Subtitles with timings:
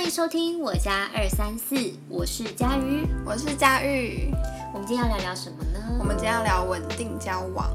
[0.00, 1.76] 欢迎收听我家二三四，
[2.08, 4.32] 我是佳瑜，我是佳玉。
[4.72, 5.78] 我们今天要聊聊什么呢？
[5.98, 7.70] 我们今天要聊稳定交往。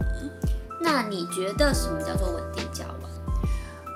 [0.82, 3.12] 那你觉得什么叫做稳定交往？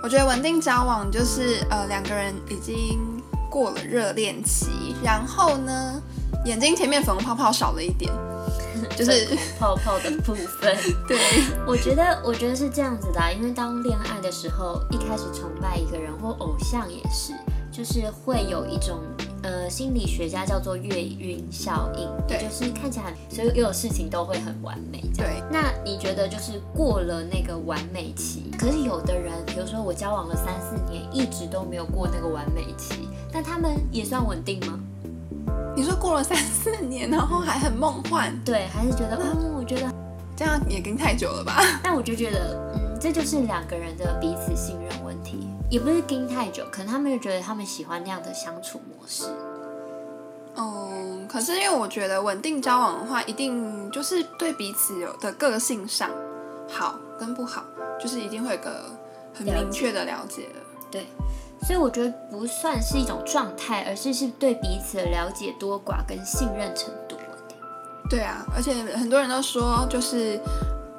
[0.04, 3.00] 我觉得稳定交往就是呃两个人已经
[3.50, 6.00] 过了热恋期，然后呢
[6.46, 8.14] 眼睛前面粉红泡泡少了一点，
[8.96, 10.78] 就是泡泡的部分。
[11.10, 11.18] 对，
[11.66, 17.34] 我觉得我觉得是这样子的啊，因为当恋爱的时候，一开始崇拜一个人或偶像也是，
[17.72, 19.00] 就是会有一种
[19.44, 25.32] 呃心理学家叫做月晕效应，对就是看起来所有有事情都会很完美这样。
[25.32, 34.80] 对，那你觉得就是过了那个完美期，可是有的人，比如说我交往了三四年，一直都没有过那个完美期，那他们也算稳定吗？
[35.76, 39.94] 你说过了三四年，然后还很梦幻，对，还是觉得嗯，我觉得，
[40.36, 41.62] 这样也跟太久了吧？
[41.82, 49.26] 但我就觉得嗯，这就是两个人的彼此信任问题，也不是盯太久，可能他们就觉得他们喜欢那样的相处模式。
[50.56, 56.10] 嗯，可是因为我觉得稳定交往的话，一定就是对彼此有的个性上
[56.68, 57.64] 好跟不好，
[58.00, 58.86] 就是一定会有个
[59.34, 60.62] 很明确的了解了。
[60.92, 61.06] 对，
[61.62, 67.56] 所以我觉得不算是一种状态，而是是对彼此的了解多寡跟信任程度问题。
[68.10, 70.40] 对啊，而且很多人都说，就是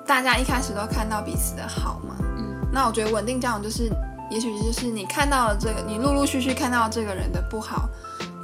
[0.06, 2.14] 大家一开始都看到彼此的好嘛。
[2.38, 3.90] 嗯，那我觉得稳定交往就是，
[4.30, 7.88] 也许就是你看到了这个，你陆陆续续看到这个人的不好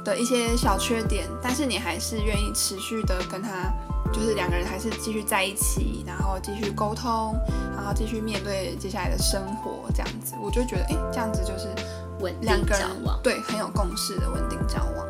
[0.03, 3.71] 的一些小缺点，但是你还是愿意持续的跟他，
[4.11, 7.35] 就是两个人还是继续在一起，然后继续沟通，
[7.75, 11.67] 然后继续面对接下来的生活，这样子，我就觉得，哎，这样子就是
[12.19, 13.19] 稳两个人定交往。
[13.23, 15.07] 对很有共识的稳定交往。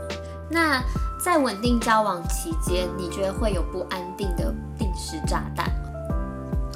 [0.49, 0.81] 那
[1.19, 5.89] 在稳定交往期间，你觉得会有不安定的定时炸弹吗？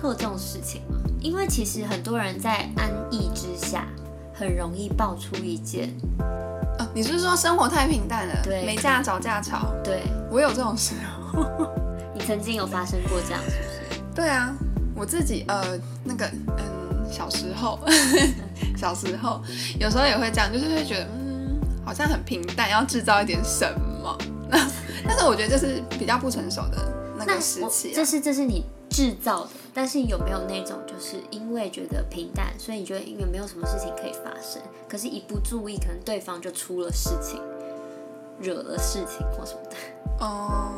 [0.02, 0.91] 会有这种事情吗？
[1.22, 3.88] 因为其实很多人在安逸之下，
[4.33, 5.89] 很容易爆出一件
[6.80, 9.72] 哦，你是说生活太平淡了，对没架找架吵？
[9.83, 11.45] 对我有这种时候。
[12.14, 14.02] 你曾经有发生过这样，是不是？
[14.14, 14.54] 对啊，
[14.95, 16.26] 我自己呃那个
[16.58, 17.80] 嗯小时候，
[18.76, 19.42] 小时候
[19.80, 23.65] 有时候也会这样，就是会觉得嗯好像很平淡，要制造一点什
[24.04, 24.17] 么。
[25.08, 26.77] 但是我觉得这是比较不成熟的
[27.17, 28.04] 那那个时期、啊这。
[28.05, 37.42] 是这是你制造的，但是有没有那种就是因为觉得平淡，所以你觉得因为没有什么事情可以发生，可是一不注意，可能对方就出了事情，
[38.40, 39.78] 惹了事情或什么的。
[40.20, 40.74] 哦、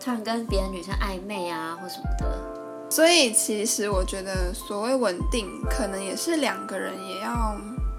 [0.00, 7.54] 突然跟别的女生暧昧啊，或什么的，所以其实我觉得所谓稳定，可能也是两个人也要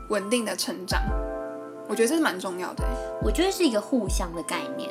[0.09, 0.99] 稳定的成长。
[1.87, 2.89] 我觉得这是蛮重要的欸。
[3.21, 4.89] 我觉得是一个互相的概念，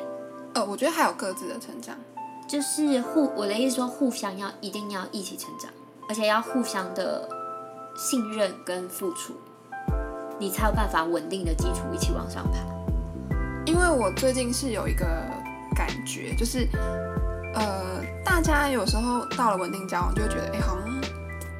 [0.53, 1.95] 呃，我觉得还有各自的成长。
[2.51, 5.71] 就是互我的意思说，互相要一定要一起成长，
[6.09, 7.25] 而且要互相的
[7.95, 9.33] 信任跟付出，
[10.37, 12.57] 你才有办法稳定的基础一起往上爬。
[13.65, 15.05] 因为我最近是有一个
[15.73, 16.67] 感觉，就是
[17.53, 20.89] 呃，大家有时候到了稳定交往，就会觉得哎、好像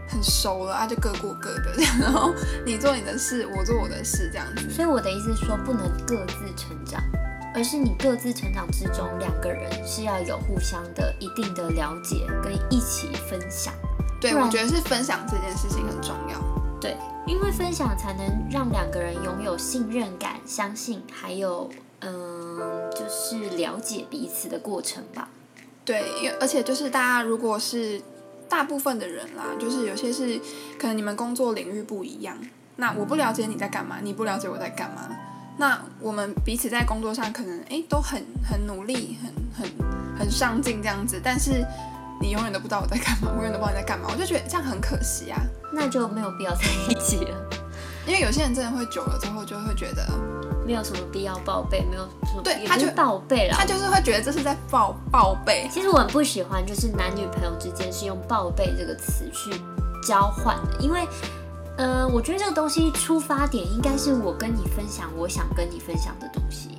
[0.09, 1.71] 很熟了啊，就各过各的，
[2.01, 2.33] 然后
[2.65, 4.69] 你做你的事，我做我的事，这样子。
[4.69, 7.01] 所以我的意思是说，不能各自成长，
[7.53, 13.73] 而是你各自成长之中，两个人是要有互相的一定的了解跟一起分享。
[14.19, 16.39] 对，我觉得是分享这件事情很重要。
[16.79, 16.95] 对，
[17.27, 21.69] 因为分享才能让两个人拥有信任感、相信，还有
[21.99, 25.29] 嗯，就是了解彼此的过程吧。
[25.83, 28.01] 对，而且就是大家如果是
[28.47, 30.39] 大部分的人啦，就是有些是
[30.79, 32.37] 可能你们工作领域不一样，
[32.77, 35.09] 那我不了解你在干嘛，你不了解我在干嘛，
[35.57, 41.65] 那我们彼此在工作上可能诶都很很努力，很很很上进这样子，但是
[42.19, 45.39] 你永远都不知道我在干嘛，我永远都不知道你在干嘛， 我就觉得这样很可惜啊。
[45.73, 47.49] 那就没有必要在一起了，
[48.05, 50.05] 因为有些人真的会久了之后就会觉得，
[50.65, 53.63] 没有什么必要报备，没有什么对他就报备了他。
[53.63, 59.51] 就是会觉得这是在报报备，其实我很不喜欢，就是男女朋友之间是用“报备”这个词去
[60.05, 61.07] 交换的，因为，
[61.77, 66.69] 呃，我觉得这个东西出发点应该是我跟你分享我想跟你分享的东西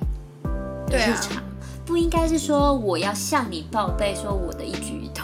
[0.41, 1.09] 的对啊。
[1.09, 1.43] 日常，
[1.85, 5.23] 不应该是说我要向你报备说我的一举一动。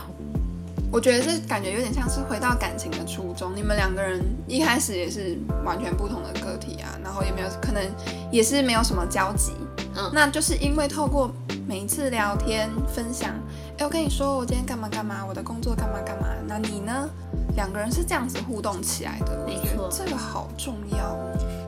[0.92, 7.84] 我觉得这感觉有点像是回到感情的初衷，你们两个人一开始也是完全不同的个体啊，然后也没有可能
[8.32, 9.54] 也是没有什么交集，
[9.96, 10.10] 嗯。
[10.12, 11.32] 那就是因为透过
[11.68, 13.36] 每一次聊天分享，
[13.80, 17.10] 哎，我跟你说我今天干嘛干嘛，我的工作干嘛干嘛，那你呢？
[17.56, 21.18] 两个人是这样子互动起来的，没错这个好重要。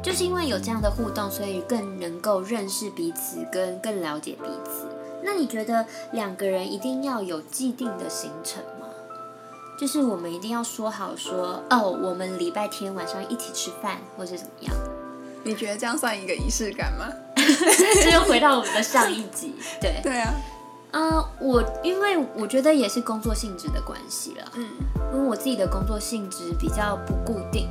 [0.04, 4.88] 就是因为有这样的互动，所以更能够认识彼此，跟更了解彼此。
[5.24, 8.88] 那你觉得两个人一定要有既定的行程吗？
[9.80, 14.76] 就是我们一定要说好说，哦，我们礼拜天晚上一起吃饭，或是怎么样？
[15.46, 17.08] 你觉得这样算一个仪式感吗？
[18.04, 20.34] 这又回到我们的上一集，对， 对啊，
[20.92, 24.66] 嗯，我因为我觉得也是工作性质的关系了，嗯
[25.14, 27.68] 因为我自己的工作性质比较不固定，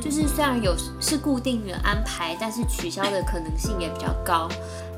[0.00, 4.48] 就是虽然有是固定的安排，但是取消的可能性也比较高，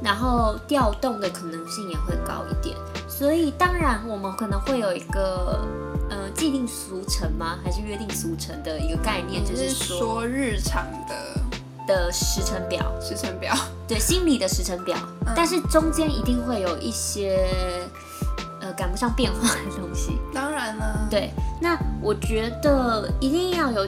[0.02, 2.76] 然后调动的可能性也会高一点，
[3.08, 5.67] 所以当然我们可能会有一个
[6.11, 7.58] 呃既定俗成吗？
[7.64, 11.40] 还是约定俗成的一个概念，就就是说日常的
[11.87, 13.55] 的时程表，时程表。
[13.88, 14.97] 对心理的时程表，
[15.37, 17.49] 但是中间一定会有一些
[18.61, 20.19] 呃赶不上变化的东西。
[20.35, 21.31] 当然了，对，
[21.61, 23.87] 那我觉得一定要有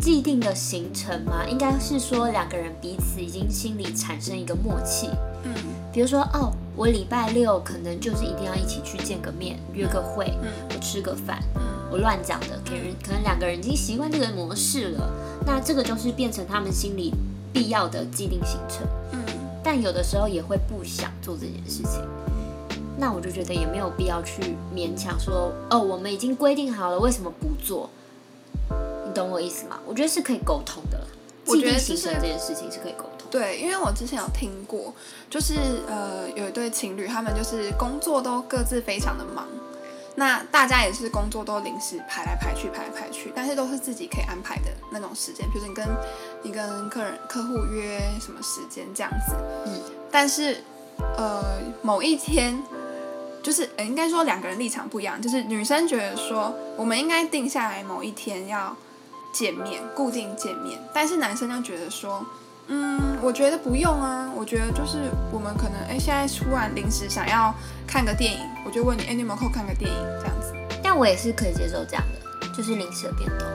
[0.00, 5.10] 既定的行程嘛，应该是说两个人彼此已经心里产生一个默契。
[5.42, 5.52] 嗯。
[5.92, 10.50] 比如说，哦，我礼拜六可能就是一定要一起去见个面，约个会，嗯。
[10.70, 11.62] 我吃个饭，嗯
[11.94, 15.08] 我乱讲的，可能可能两个人已经习惯这个模式了，
[15.46, 17.14] 那这个就是变成他们心里
[17.52, 18.84] 必要的既定行程。
[19.12, 19.20] 嗯
[19.62, 22.02] 但有的时候也会不想做这件事情，
[22.98, 27.88] 那我就觉得也没有必要去勉强说，哦，我们已经规定好了，为什么不做？
[29.06, 29.78] 你懂我意思吗？
[29.86, 31.00] 我觉得是可以沟通的，
[31.46, 33.28] 我觉得既定行程这件事情是可以沟通。
[33.30, 34.92] 对，因为我之前有听过，
[35.30, 35.54] 就是
[35.86, 39.46] 呃有一对情侣，他们就是工作都各自非常的忙，
[40.14, 45.86] 那大家也是工作都临时排来排去，排来排去，但是都是自己可以安排的那种时间，比如说你跟
[46.42, 49.34] 你跟客人客户约什么时间这样子，
[49.66, 49.80] 嗯，
[50.10, 50.62] 但是
[51.16, 52.62] 呃某一天。
[53.44, 55.20] 就是，呃，应该说两个人立场不一样。
[55.20, 58.74] 就是女生觉得说，我们应该定下来某一天要
[59.34, 62.24] 见面，固定见面，但是男生就觉得说，
[62.68, 64.30] 嗯，我觉得不用啊。
[64.36, 67.54] 我觉得就是我们可能哎，现在突然临时想要
[67.86, 70.52] 看个电影，我就问你，哎，你有没有空看个电影这样子？
[70.82, 73.48] 但我也是可以接受这样的，就是临时的变动。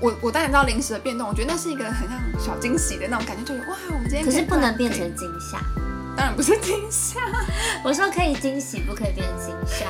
[0.00, 5.58] 我我当然知道临时的变动，我觉得那是一个很像小惊喜的那种感觉，就是哇，我们今天可是不能变成惊吓。
[6.16, 7.20] 当然不是惊吓，
[7.84, 9.84] 我说可以惊喜，不可以变成惊吓。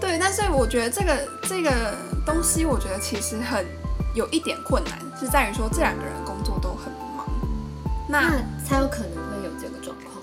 [0.00, 3.66] 对，但是我觉得这个这个东西，我觉得其实很
[4.14, 6.12] 有一点困难，是在于说这两个人
[8.14, 10.22] 那那才有可能会有这个状况。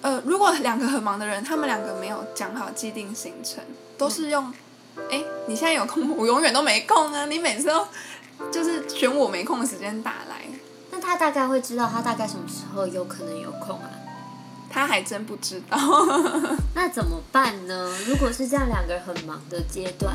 [0.00, 3.62] 呃，如果两个很忙的人，他们两个没有讲好既定行程，
[3.98, 4.52] 都是用，
[5.10, 7.26] 哎、你现在有空，我永远都没空啊！
[7.26, 7.84] 你每次都
[8.52, 10.42] 就是选我没空的时间打来，
[10.92, 13.90] 那他大概会知道他大概什么时候有可能有空啊？
[14.70, 15.76] 他还真不知道。
[16.74, 17.92] 那怎么办呢？
[18.06, 20.14] 如果是这样两个人很忙的阶段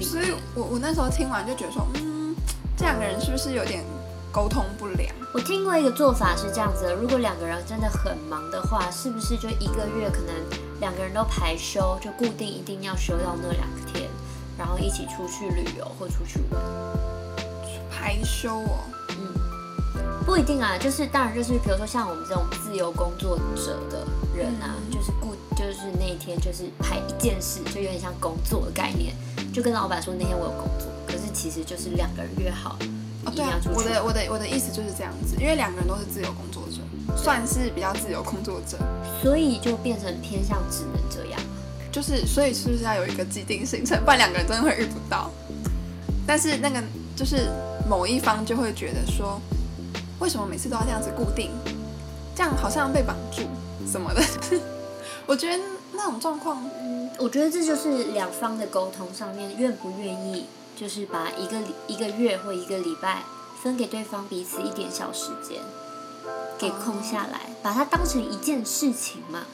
[0.00, 2.34] 所以，我我那时候听完就觉得说，嗯，
[2.78, 3.84] 这两个人是不是有点
[4.36, 5.10] 沟通不良？
[5.32, 10.34] 我听过一个做法是这样子的：如果两个人真的很忙的话，是不是就一个月可能
[10.78, 14.10] 两个人都排休，就固定一定要休到那两天，
[14.58, 16.62] 然后一起出去旅游或出去玩？
[17.90, 18.78] 排休哦，
[19.08, 19.32] 嗯
[20.26, 24.06] 不一定啊，就是当然就是比如说像我们这种自由工作者的
[24.36, 29.14] 人啊，嗯就是固就是那一天就是排一件事，就有点像工作的概念，
[29.50, 32.76] 就跟老板说那天我有工作，可是其实就是两个人约好
[33.26, 33.60] 哦对啊。
[33.74, 36.80] 我的我的我的意思就是这样子，因为两个人都是自由工作者，
[37.16, 38.78] 算是比较自由工作者，
[39.20, 41.40] 所以就变成偏向只能这样。
[41.92, 45.30] 就是所以是不是要有一个既定行程，不然两个人真的会遇不到。
[46.26, 46.82] 但是那个
[47.14, 47.48] 就是
[47.88, 49.40] 某一方就会觉得说，
[50.18, 51.50] 为什么每次都要这样子固定？
[52.34, 53.42] 这样好像被绑住
[53.90, 54.22] 什么的。
[55.26, 55.62] 我觉得
[55.94, 60.44] 那种状况，嗯，我觉得这就是两方的沟通上面愿不愿意，
[60.76, 63.22] 就是把一个礼一个月或一个礼拜
[63.62, 65.60] 分给对方彼此一点小时间，
[66.58, 69.44] 给空下来，把它当成一件事情嘛。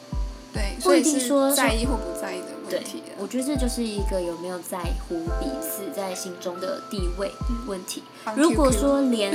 [0.53, 7.33] 对，不一定说在意或不在意的问题了，我觉得这就是一个有没有在乎彼此在心中的地位
[7.67, 8.03] 问题。
[8.23, 9.33] 放如果说连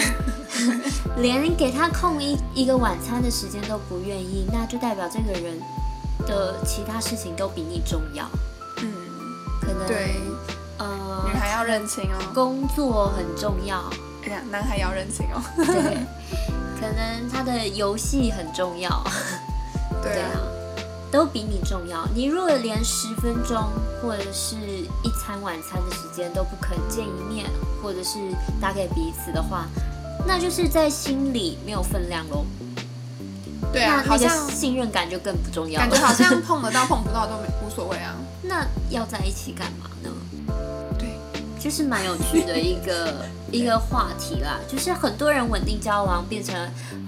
[1.18, 5.60] 连给他空一一个晚餐的时间都不愿意，那就代表这个人
[6.28, 8.30] 的其他事情都比你重要。
[8.84, 8.94] 嗯，
[9.60, 10.22] 可能对，
[11.48, 13.82] 孩要认清哦，工作很重要，
[14.26, 15.66] 哎呀，男孩也要认清哦，对，
[16.80, 19.02] 可能他的游戏很重要，
[20.04, 20.40] 对啊，对啊，
[21.10, 22.06] 都比你重要。
[22.14, 23.58] 你如果连十分钟
[24.02, 27.46] 或者是一餐晚餐的时间都不肯见一面，
[27.82, 28.20] 或者是
[28.60, 29.68] 打给彼此的话，
[30.26, 32.46] 那就是在心里没有分量喽。
[33.72, 35.88] 对啊，好像信任感就更不重要了。
[35.88, 40.10] 感觉好像碰得到 碰不到都没无所谓啊，那要在一起干嘛呢？
[41.68, 43.14] 对，就是蛮有趣的一个
[43.52, 46.56] 一个话题啦，就是很多人稳定交往变成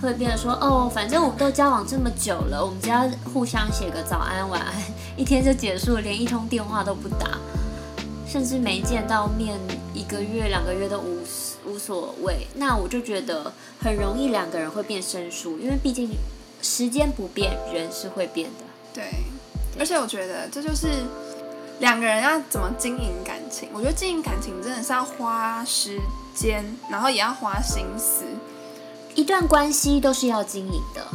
[0.02, 4.74] 会变得说，哦，反正我们都交往这么久了，我们只要互相写个早安晚安，
[5.16, 7.38] 一天就结束了，连一通电话都不打，
[8.28, 9.58] 甚至没见到面
[9.94, 11.20] 一个月两个月都无
[11.66, 16.10] 无无所谓，那我就觉得很容易两个人会变生疏，因为毕竟
[16.62, 18.66] 时间不变，人是会变的。
[18.94, 19.04] 对，
[19.80, 20.88] 而且我觉得这就是
[21.80, 23.70] 两个人要怎么经营感情。
[23.74, 26.00] 我觉得经营感情真的是要花时
[26.34, 28.26] 间，然后也要花心思。
[29.16, 31.06] 一段关系都是要经营的，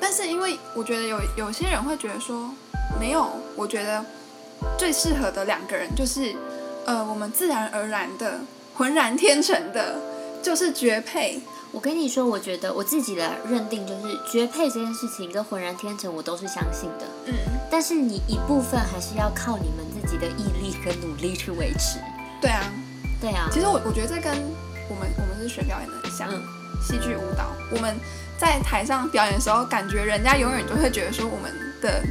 [0.00, 2.50] 但是因为我觉得有有些人会觉得说，
[2.98, 4.04] 没有，我觉得
[4.78, 6.34] 最适合的两个人就是，
[6.86, 8.40] 呃，我们自然而然的、
[8.74, 10.00] 浑然天成的，
[10.42, 11.40] 就是绝配。
[11.70, 17.06] 我跟你说，我觉得我自己的认定就是绝配这件事情跟浑然天成，我都是相信的。
[17.26, 17.34] 嗯，
[17.70, 21.98] 但是你一部分还是要靠你们自己的毅力跟努力去维持。
[22.40, 22.62] 对啊。
[23.20, 24.30] 对啊，其实我我觉得这跟
[24.90, 26.42] 我们我们是学表演的很像，嗯
[26.82, 27.52] 戏剧舞蹈。
[27.70, 27.96] 我们
[28.36, 32.02] 在台上表演的时候，感觉人家永远都会觉得说我们的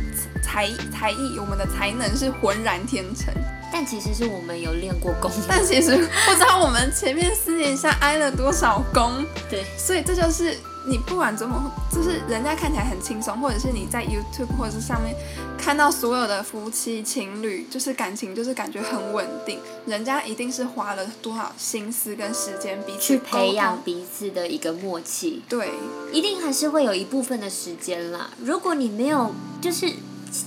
[0.42, 3.32] 才才艺、我们的才能是浑然天成，
[3.72, 5.30] 但其实是我们有练过功。
[5.48, 5.96] 但其实
[6.26, 9.24] 不知道我们前面私底下挨了多少功。
[9.52, 15.16] 对，所以这就是你不管怎么，就是人家看起来很轻松，或者是你在 YouTube 或者是上面
[15.58, 25.72] 看到所有的夫妻情侣，就是感情就是感觉很稳定，人家一定是花了多少心思跟时间彼此去培养彼此的一个默契，对，
[26.12, 28.30] 一定还是会有一部分的时间啦。
[28.40, 29.90] 如果你没有，就是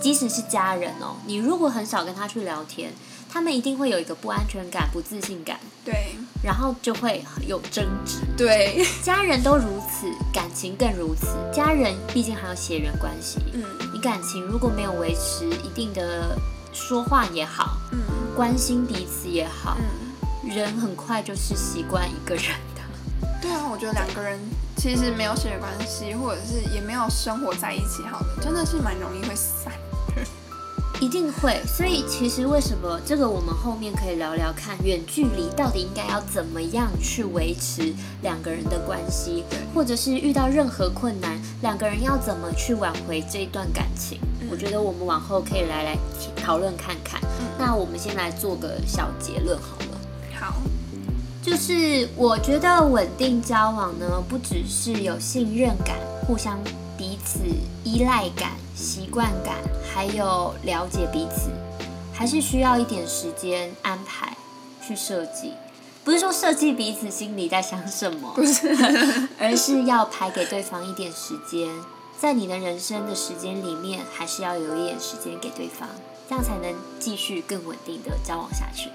[0.01, 2.93] 即使是家人哦，你如果很少跟他去聊天，
[3.37, 8.21] 他们一定会有一个不安全感、不自信感，对，然后就会有争执。
[8.35, 11.27] 对，家人都如此，感情更如此。
[11.53, 13.63] 家人毕竟还有血缘关系，嗯
[13.93, 16.35] 你感情如果没有维持一定的
[16.73, 17.99] 说话也好，嗯
[18.35, 22.81] 关心彼此也好，嗯，人很快就是习惯一个人的。
[23.43, 24.41] 对啊，我觉得两个人
[24.79, 29.71] 其实没有血缘关系，或者是也没有生活在一起，好了，真的是蛮容易会散。
[30.99, 44.19] 一定会，所以其实为什么这个我们后面可以聊聊看，远距离到底应该要怎么样去维持两个人的关系，或者是遇到任何困难，两个人要怎么去挽回这一段感情？
[44.51, 45.99] 我觉得我们往后可以来来
[46.35, 47.21] 讨论看看。
[47.59, 50.01] 那我们先来做个小结论好了。
[50.41, 50.55] 好，
[51.43, 56.59] 就是我觉得稳定交往呢，不只是有信任感、互相
[56.97, 57.41] 彼此
[57.85, 59.57] 依赖感、习惯感，
[59.91, 61.51] 还有了解彼此，
[62.13, 64.37] 还是需要一点时间安排
[64.87, 65.55] 去设计。
[66.05, 68.69] 不是说设计彼此心里在想什么，不是，
[69.41, 71.69] 而是要排给对方一点时间，
[72.21, 75.89] 在你的人生的时间里面，还是要有一点时间给对方，
[76.29, 78.91] 这样才能继续更稳定的交往下去。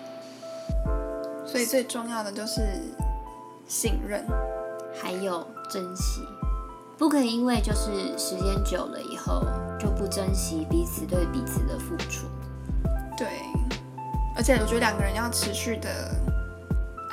[1.45, 2.61] 所以最重要的就是
[3.67, 4.23] 信任。
[5.01, 6.21] 还有珍惜，
[7.01, 9.43] 不可以因为就是时间久了以后
[9.79, 12.27] 就不珍惜彼此对彼此的付出。
[13.17, 13.27] 对，
[14.35, 15.89] 而且我觉得两个人要持续的，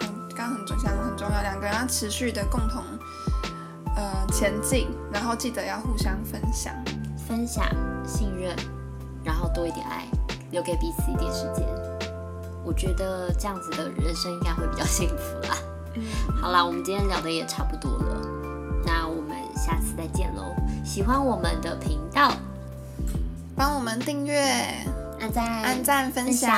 [0.02, 2.84] 嗯，刚刚很重讲得很重要，两个人要持续的共同
[3.96, 6.74] 呃前进，然后记得要互相分享。
[7.26, 7.64] 分享、
[8.06, 8.54] 信任，
[9.24, 10.06] 然后多一点爱，
[10.50, 11.66] 留给彼此一点时间。
[12.62, 15.56] 我觉得这样子的人生应该会比较幸福啦。
[15.94, 16.02] 嗯，
[16.42, 18.37] 好啦，我们今天聊的也差不多了，
[19.68, 20.54] 下次再见喽。
[20.82, 22.32] 喜欢我们的频道，
[23.54, 24.40] 帮我们订阅、
[25.20, 26.50] 按赞、按赞、分享。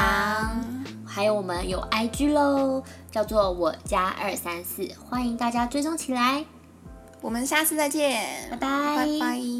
[1.05, 6.45] 还有我们有 IG 喽，叫做我家二三四，欢迎大家追踪起来。
[7.21, 9.60] 我们下次再见，拜拜拜拜。